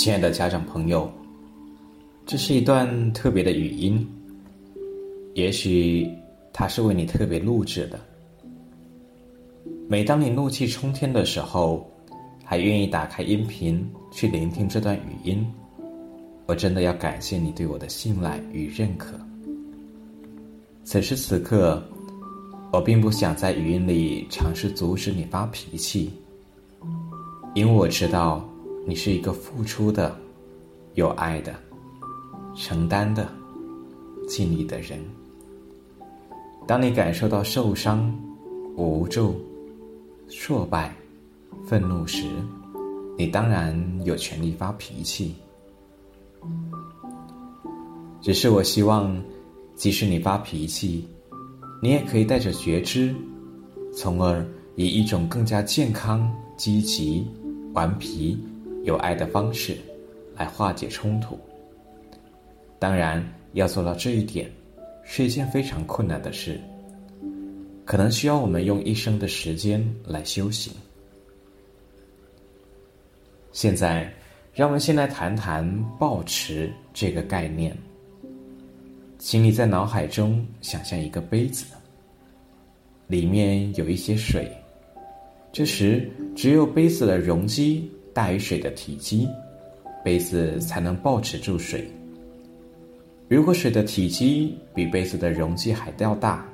[0.00, 1.12] 亲爱的家长朋友，
[2.24, 4.08] 这是一段特别的语音，
[5.34, 6.08] 也许
[6.54, 8.00] 它是为你特别录制的。
[9.90, 11.86] 每当你怒气冲天的时候，
[12.42, 15.46] 还愿意打开音频去聆听这段语音，
[16.46, 19.20] 我真的要感谢你对我的信赖与认可。
[20.82, 21.86] 此时此刻，
[22.72, 26.10] 我并不想在语音里尝试阻止你发脾气，
[27.54, 28.42] 因为我知道
[28.86, 30.16] 你是一个付出的、
[30.94, 31.54] 有爱的、
[32.56, 33.28] 承担的、
[34.26, 34.98] 尽力的人。
[36.66, 38.12] 当你感受到受伤、
[38.76, 39.34] 无助、
[40.28, 40.94] 挫败、
[41.66, 42.26] 愤怒时，
[43.18, 45.34] 你当然有权利发脾气。
[48.20, 49.22] 只是我希望，
[49.74, 51.06] 即使你发脾气，
[51.82, 53.14] 你也可以带着觉知，
[53.94, 57.26] 从而以一种更加健康、积极、
[57.72, 58.38] 顽皮、
[58.84, 59.76] 有爱的方式
[60.36, 61.38] 来化解冲突。
[62.78, 64.50] 当然，要做到这一点，
[65.04, 66.58] 是一件非常困难的事，
[67.84, 70.72] 可能需要我们用一生的时间来修行。
[73.52, 74.10] 现在，
[74.54, 77.76] 让我们先来谈谈“抱持”这个概念。
[79.18, 81.66] 请你在脑海中想象一个杯子，
[83.06, 84.50] 里面有一些水。
[85.52, 89.28] 这时，只有杯子的容积大于水的体积，
[90.04, 91.90] 杯子才能保持住水。
[93.28, 96.46] 如果水的体积比杯子的容积还要大，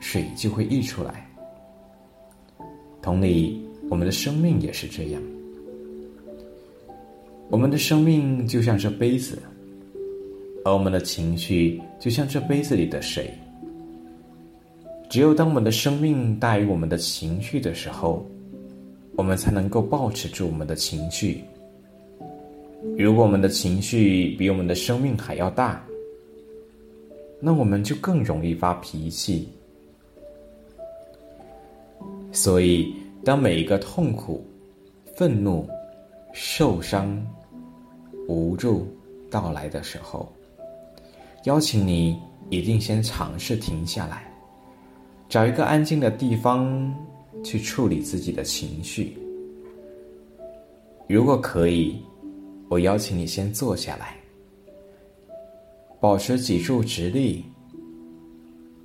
[0.00, 1.28] 水就会溢出来。
[3.00, 5.22] 同理，我们的生命也是这样。
[7.50, 9.42] 我们的生命就像这杯子。
[10.66, 13.30] 而我们的情绪就像这杯子里的水，
[15.10, 18.26] 只有当我们的生命大于我们的情绪的时候，
[19.16, 21.44] 我们才能够保持住我们的情绪。
[22.98, 25.82] 如果我们的情绪比我们的生命还要大，
[27.40, 29.48] 那我们就更容易发脾气。
[32.30, 32.92] 所以，
[33.24, 34.44] 当每一个痛苦、
[35.16, 35.68] 愤怒、
[36.32, 37.24] 受伤、
[38.28, 38.86] 无助
[39.30, 40.30] 到来的时候，
[41.44, 42.18] 邀请你
[42.50, 44.24] 一定先尝试停下来，
[45.28, 46.92] 找一个安静的地方
[47.42, 49.16] 去处理自己的情绪。
[51.08, 51.98] 如果可以，
[52.68, 54.16] 我邀请你先坐下来，
[56.00, 57.44] 保持脊柱直立，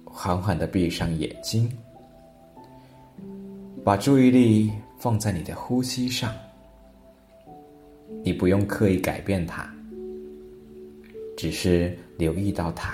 [0.05, 1.71] 缓缓的闭上眼睛，
[3.83, 6.33] 把注意力放在你的呼吸上。
[8.23, 9.71] 你不用刻意改变它。
[11.37, 12.93] 只是留意到它，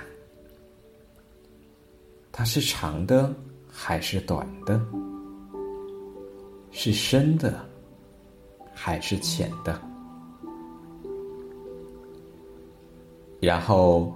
[2.31, 3.33] 它是长的
[3.67, 4.79] 还是短的？
[6.77, 7.65] 是深的
[8.73, 9.81] 还是浅的？
[13.39, 14.13] 然后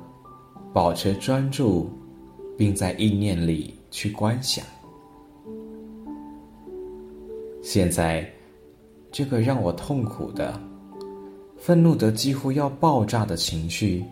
[0.74, 1.90] 保持专注，
[2.58, 4.66] 并在意念里去观想。
[7.62, 8.30] 现在，
[9.10, 10.60] 这个让我痛苦的、
[11.58, 14.04] 愤怒的几乎要爆炸的情绪。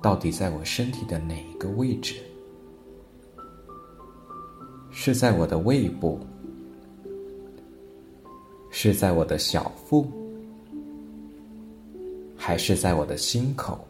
[0.00, 2.14] 到底在我身体的哪一个位置？
[4.90, 6.18] 是在我的胃部？
[8.80, 10.06] 是在我的小腹？
[12.36, 13.84] 还是在我的心口？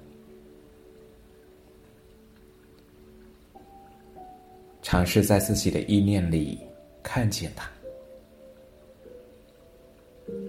[4.81, 6.59] 尝试在自己的意念里
[7.03, 7.71] 看见它。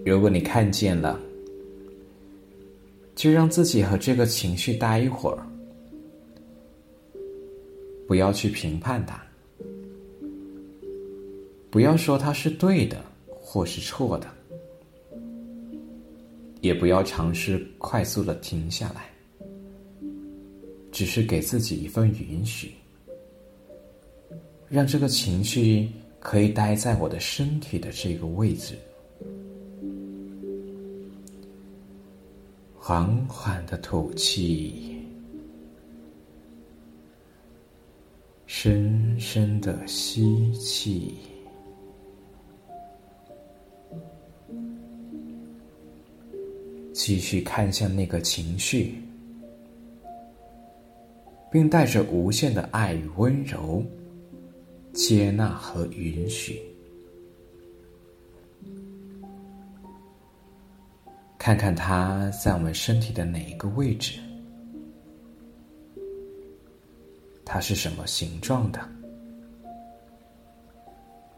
[0.06, 1.20] 如果你看见了，
[3.14, 5.46] 就让自己和这个情绪待一会儿。
[8.08, 9.22] 不要去评判它，
[11.70, 12.96] 不要说它是对的
[13.52, 14.28] 或是错的，
[16.60, 19.10] 也不要尝试快速的停下来，
[20.92, 22.72] 只是给自己一份允许，
[24.68, 25.90] 让这个情绪
[26.20, 28.76] 可以待在我的身体的这个位置，
[32.78, 34.96] 缓缓的吐气。
[38.46, 41.14] 深深的吸气，
[47.02, 49.02] 继续看向那个情绪，
[51.50, 53.82] 并带着无限的爱与温柔，
[54.92, 56.60] 接纳和允许。
[61.38, 64.20] 看看它在我们身体的哪一个位置。
[67.46, 68.78] 它是什么形状的？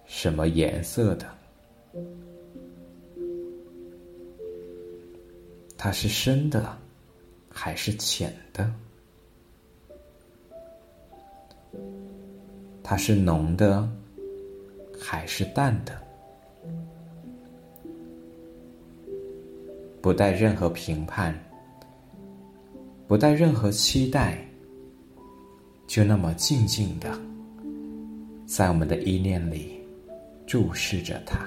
[0.06, 1.41] 什么颜色的？
[5.84, 6.78] 它是深的
[7.50, 8.72] 还是浅的？
[12.84, 13.90] 它是浓的
[14.96, 16.00] 还是淡的？
[20.00, 21.36] 不带任何评判，
[23.08, 24.38] 不带任何期待，
[25.88, 27.10] 就那么静静的，
[28.46, 29.84] 在我们的意念里
[30.46, 31.40] 注视着它，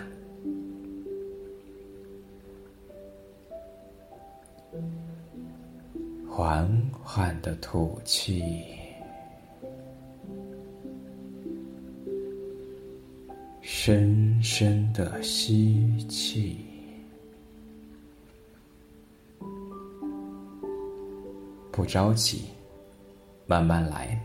[6.37, 6.69] 缓
[7.01, 8.43] 缓的吐气，
[13.61, 16.57] 深深的吸气。
[21.71, 22.43] 不着急，
[23.45, 24.21] 慢慢来。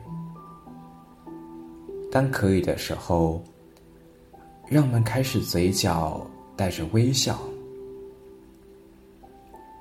[2.11, 3.41] 当可以的时候，
[4.69, 7.41] 让我们开始嘴角带着微笑，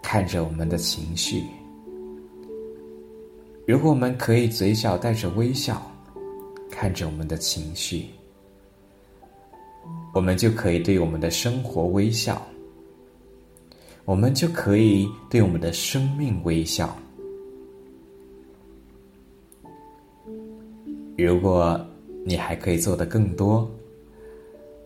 [0.03, 1.43] 看着我们的情绪。
[3.69, 5.79] 如果我们可以嘴角带着微笑，
[6.71, 8.07] 看着我们的情绪，
[10.11, 12.41] 我们就可以对我们的生活微笑，
[14.05, 16.97] 我们就可以对我们的生命微笑。
[21.15, 21.79] 如果
[22.25, 23.69] 你还可以做的更多，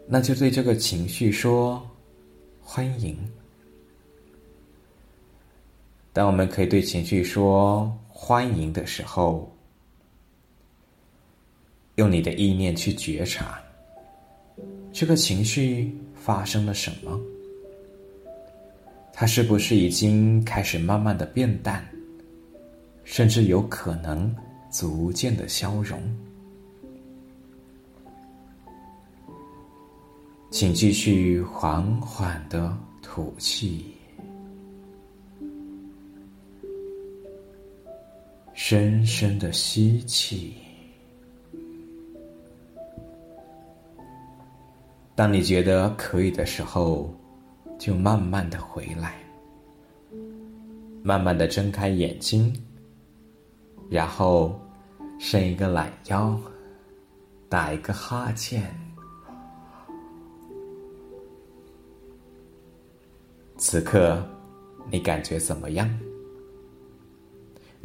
[0.06, 1.82] 那就对这个情绪说
[2.60, 3.18] 欢迎。
[6.12, 9.52] 当我们可以对情绪说欢迎的时候，
[11.96, 13.60] 用你的意念去觉察
[14.92, 17.20] 这个情绪发生了什么，
[19.12, 21.84] 它是不是已经开始慢慢的变淡，
[23.04, 24.34] 甚至有可能。
[24.74, 26.02] 逐渐的消融，
[30.50, 33.94] 请继续缓缓的吐气，
[38.66, 40.54] 深深的吸气。
[45.16, 47.14] 当你觉得可以的时候，
[47.78, 49.22] 就慢慢的回来，
[51.04, 52.54] 慢慢的睁开眼睛，
[53.90, 54.58] 然后。
[55.20, 56.38] 伸一个懒腰，
[57.48, 58.64] 打一个哈欠。
[63.58, 64.22] 此刻，
[64.90, 65.88] 你感觉怎么样？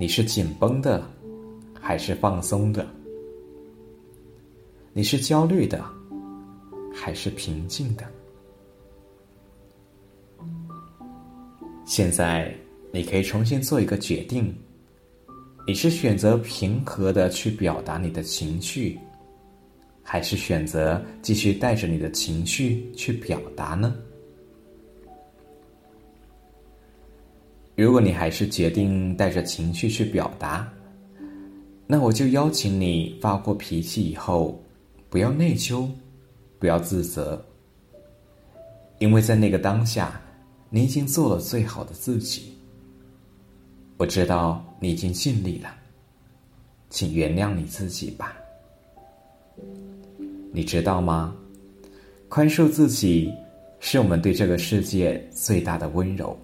[0.00, 1.02] 你是紧绷的，
[1.80, 2.86] 还是放松的？
[4.92, 5.84] 你是焦虑的，
[6.94, 8.04] 还是平静的？
[11.84, 12.54] 现在，
[12.92, 14.54] 你可以重新做一个决定。
[15.66, 18.96] 你是选择平和的去表达你的情绪，
[20.00, 23.96] 还是选择继续带着你的情绪去表达呢？
[27.78, 30.68] 如果你还是决定带着情绪去表达，
[31.86, 34.60] 那我就邀请你发过脾气以后，
[35.08, 35.88] 不要内疚，
[36.58, 37.40] 不要自责，
[38.98, 40.20] 因为在那个当下，
[40.70, 42.52] 你已经做了最好的自己。
[43.96, 45.72] 我知道你已经尽力了，
[46.90, 48.36] 请原谅你自己吧。
[50.50, 51.32] 你知道吗？
[52.28, 53.32] 宽恕自己
[53.78, 56.36] 是我们对这个世界最大的温柔。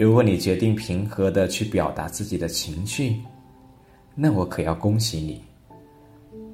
[0.00, 3.16] 如果你决定平和的去表达自己的情绪，
[4.14, 5.38] 那我可要恭喜你，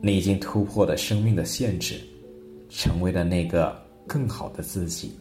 [0.00, 1.94] 你已经突破了生命的限制，
[2.68, 5.16] 成为了那个更好的自己。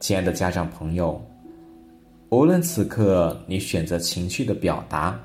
[0.00, 1.22] 亲爱的家长朋友，
[2.30, 5.22] 无论此刻你选择情绪的表达，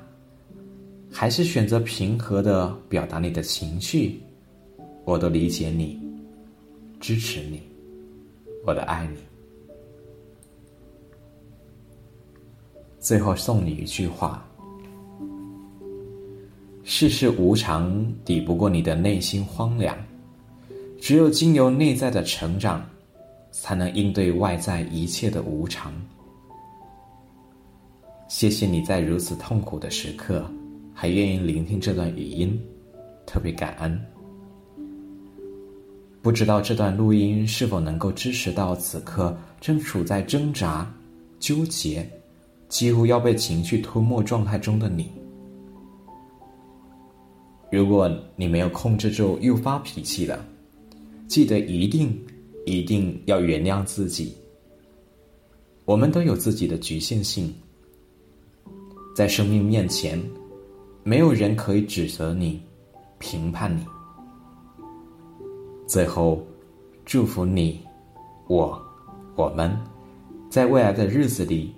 [1.10, 4.20] 还是选择平和的表达你的情绪，
[5.06, 5.98] 我都理解你，
[7.00, 7.62] 支持你，
[8.66, 9.27] 我的爱你。
[13.08, 14.46] 最后送你一句话：
[16.84, 19.96] 世事无常，抵不过你的内心荒凉，
[21.00, 22.86] 只有经由内在的成长。
[23.50, 25.90] 才能应对外在一切的无常。
[28.28, 30.46] 谢谢你在如此痛苦的时刻，
[30.92, 32.60] 还愿意聆听这段语音，
[33.24, 33.98] 特别感恩。
[36.20, 40.88] 不知道这段录音是否能够支持到此刻正处在挣扎、
[41.40, 42.08] 纠结、
[42.68, 45.10] 几乎要被情绪吞没状态中的你。
[47.70, 50.44] 如果你没有控制住又发脾气了，
[51.26, 52.16] 记得一定。
[52.66, 54.36] 一定要原谅自己。
[55.86, 57.50] 我们都有自己的局限性，
[59.16, 60.22] 在生命面前，
[61.02, 62.60] 没有人可以指责你、
[63.18, 63.86] 评判你。
[65.86, 66.46] 最后，
[67.06, 67.80] 祝福你
[68.48, 68.78] 我、
[69.34, 69.74] 我们，
[70.50, 71.72] 在未来的日子里，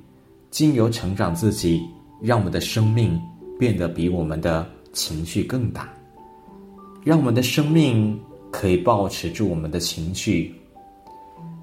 [0.51, 1.81] 经由成长自己，
[2.21, 3.19] 让我们的生命
[3.59, 5.89] 变得比我们的情绪更大，
[7.05, 10.55] 让我们的生命可以保持住我们的情绪，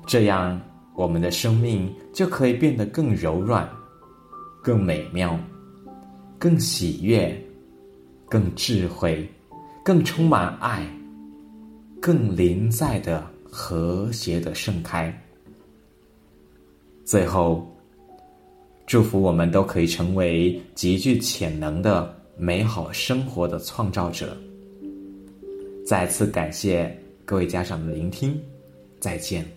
[0.06, 0.60] 这样
[0.96, 3.70] 我们的生命就可以变得更柔软、
[4.63, 5.38] 更美妙、
[6.39, 7.39] 更喜悦、
[8.27, 9.29] 更智慧、
[9.84, 10.86] 更充满爱、
[12.01, 13.25] 更临在的。
[13.50, 15.12] 和谐的盛开。
[17.06, 17.65] 最后，
[18.88, 24.36] 祝福我们都可以成为极具潜能的美好生活的创造者。
[25.86, 28.41] 再次感谢各位家长的聆听，
[28.98, 29.56] 再见。